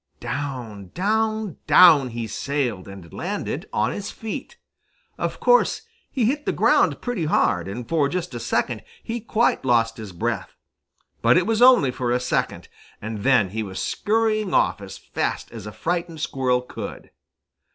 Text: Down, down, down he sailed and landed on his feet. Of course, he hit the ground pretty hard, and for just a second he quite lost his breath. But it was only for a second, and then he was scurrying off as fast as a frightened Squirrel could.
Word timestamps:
Down, 0.19 0.89
down, 0.95 1.57
down 1.67 2.07
he 2.09 2.25
sailed 2.25 2.87
and 2.87 3.13
landed 3.13 3.69
on 3.71 3.91
his 3.91 4.09
feet. 4.09 4.57
Of 5.19 5.39
course, 5.39 5.83
he 6.09 6.25
hit 6.25 6.47
the 6.47 6.51
ground 6.51 7.01
pretty 7.01 7.25
hard, 7.25 7.67
and 7.67 7.87
for 7.87 8.09
just 8.09 8.33
a 8.33 8.39
second 8.39 8.81
he 9.03 9.21
quite 9.21 9.63
lost 9.63 9.97
his 9.97 10.11
breath. 10.11 10.55
But 11.21 11.37
it 11.37 11.45
was 11.45 11.61
only 11.61 11.91
for 11.91 12.09
a 12.09 12.19
second, 12.19 12.67
and 12.99 13.19
then 13.21 13.49
he 13.51 13.61
was 13.61 13.79
scurrying 13.79 14.55
off 14.55 14.81
as 14.81 14.97
fast 14.97 15.51
as 15.51 15.67
a 15.67 15.71
frightened 15.71 16.19
Squirrel 16.19 16.63
could. 16.63 17.11